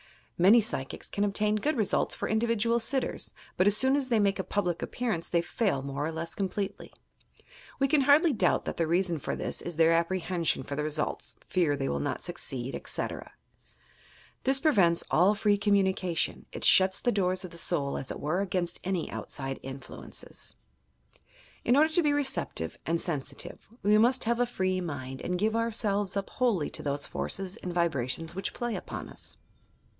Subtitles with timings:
[0.35, 4.39] Many psychics can obtain good results for individual sitters, but as soon as they make
[4.39, 6.91] a public appearance they fail more or less completely.
[7.79, 11.35] We can hardly doubt that the reason for this is their apprehension for the results,
[11.45, 13.33] fear that they will not succeed, etc.
[14.43, 18.19] This pre vents all free communication: it shuts the doors of the soul, as it
[18.19, 20.55] were, against any outside influences.
[21.63, 25.55] In order to be receptive and sensitive, we must have a free uiind, and give
[25.55, 29.37] ourselves up wholly to those forces and vibra tions which play upon us.